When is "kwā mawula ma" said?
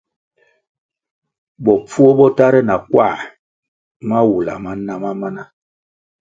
2.89-4.71